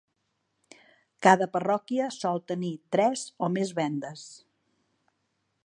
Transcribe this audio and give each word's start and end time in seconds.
Cada 1.27 1.47
parròquia 1.57 2.07
sol 2.15 2.41
tenir 2.53 2.71
tres 2.97 3.27
o 3.49 3.51
més 3.59 3.75
véndes. 3.81 4.25